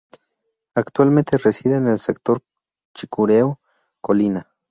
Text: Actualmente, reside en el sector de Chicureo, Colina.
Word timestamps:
Actualmente, 0.73 1.37
reside 1.37 1.75
en 1.75 1.87
el 1.87 1.99
sector 1.99 2.39
de 2.39 2.45
Chicureo, 2.95 3.59
Colina. 4.01 4.47